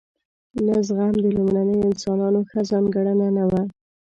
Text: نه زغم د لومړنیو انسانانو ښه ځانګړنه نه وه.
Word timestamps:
نه 0.65 0.75
زغم 0.87 1.13
د 1.21 1.25
لومړنیو 1.35 1.85
انسانانو 1.89 2.39
ښه 2.49 2.61
ځانګړنه 2.71 3.27
نه 3.37 3.43
وه. 3.49 3.61